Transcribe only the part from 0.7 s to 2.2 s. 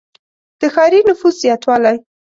ښاري نفوس زیاتوالی.